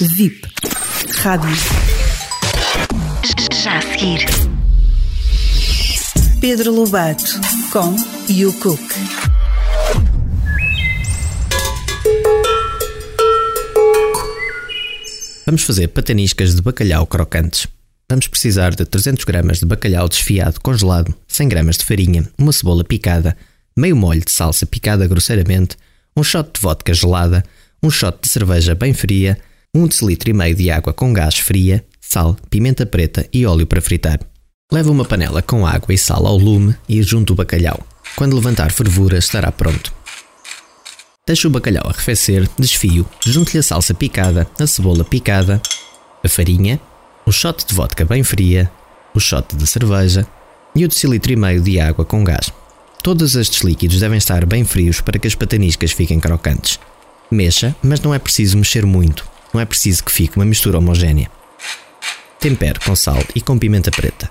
[0.00, 0.46] VIP.
[1.22, 1.50] Rádio.
[3.62, 4.24] Já a seguir.
[6.40, 7.40] Pedro Lobato
[7.70, 7.94] com
[8.32, 8.80] You Cook.
[15.44, 17.68] Vamos fazer pataniscas de bacalhau crocantes.
[18.08, 22.82] Vamos precisar de 300 gramas de bacalhau desfiado congelado, 100 gramas de farinha, uma cebola
[22.82, 23.36] picada,
[23.76, 25.76] meio molho de salsa picada grosseiramente,
[26.16, 27.44] um shot de vodka gelada,
[27.84, 29.38] um shot de cerveja bem fria,
[29.74, 33.82] um decilitro e meio de água com gás fria, sal, pimenta preta e óleo para
[33.82, 34.18] fritar.
[34.72, 37.86] Leva uma panela com água e sal ao lume e junte o bacalhau.
[38.16, 39.92] Quando levantar fervura, estará pronto.
[41.26, 45.60] Deixe o bacalhau arrefecer, desfio, junte-lhe a salsa picada, a cebola picada,
[46.24, 46.80] a farinha,
[47.26, 48.70] o shot de vodka bem fria,
[49.14, 50.26] o shot de cerveja
[50.74, 52.50] e o decilitro e meio de água com gás.
[53.02, 56.78] Todos estes líquidos devem estar bem frios para que as pataniscas fiquem crocantes.
[57.30, 59.26] Mexa, mas não é preciso mexer muito.
[59.52, 61.30] Não é preciso que fique uma mistura homogénea.
[62.40, 64.28] Tempere com sal e com pimenta preta.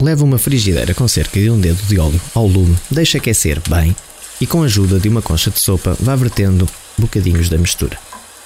[0.00, 3.94] Leve uma frigideira com cerca de um dedo de óleo ao lume, deixe aquecer bem
[4.40, 7.98] e com a ajuda de uma concha de sopa vá vertendo bocadinhos da mistura.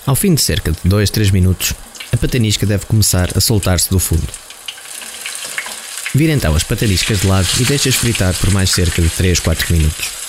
[0.07, 1.75] Ao fim de cerca de 2, 3 minutos,
[2.11, 4.27] a patanisca deve começar a soltar-se do fundo.
[6.15, 9.75] Vira então as pataniscas de lado e deixe-as fritar por mais cerca de 3, 4
[9.75, 10.22] minutos.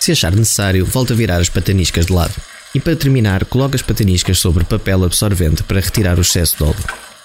[0.00, 2.34] Se achar necessário, volte a virar as pataniscas de lado.
[2.74, 6.84] E para terminar, coloque as pataniscas sobre papel absorvente para retirar o excesso de óleo.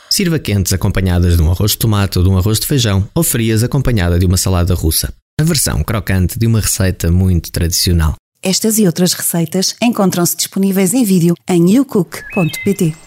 [0.09, 3.23] Sirva quentes acompanhadas de um arroz de tomate ou de um arroz de feijão, ou
[3.23, 5.13] frias acompanhada de uma salada russa.
[5.39, 8.15] A versão crocante de uma receita muito tradicional.
[8.43, 13.04] Estas e outras receitas encontram-se disponíveis em vídeo em youcook.pt.